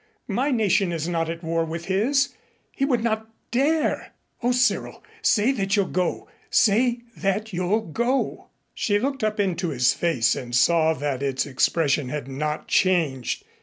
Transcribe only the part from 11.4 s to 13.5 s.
expression had not changed.